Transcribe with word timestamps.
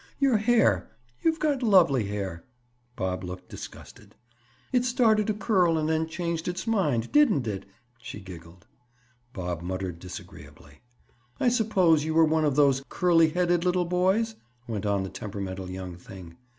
"Your 0.19 0.37
hair. 0.39 0.89
You've 1.21 1.37
got 1.39 1.61
lovely 1.61 2.05
hair." 2.07 2.43
Bob 2.95 3.23
looked 3.23 3.49
disgusted. 3.49 4.15
"It 4.73 4.83
started 4.83 5.27
to 5.27 5.35
curl 5.35 5.77
and 5.77 5.87
then 5.87 6.07
changed 6.07 6.47
its 6.47 6.65
mind, 6.65 7.11
didn't 7.11 7.45
it?" 7.45 7.65
she 7.99 8.19
giggled. 8.19 8.65
Bob 9.31 9.61
muttered 9.61 9.99
disagreeably. 9.99 10.79
"I 11.39 11.49
suppose 11.49 12.03
you 12.03 12.15
were 12.15 12.25
one 12.25 12.45
of 12.45 12.55
those 12.55 12.83
curly 12.89 13.29
headed 13.29 13.63
little 13.63 13.85
boys?" 13.85 14.33
went 14.67 14.87
on 14.87 15.03
the 15.03 15.09
temperamental 15.09 15.69
young 15.69 15.97
thing. 15.97 16.35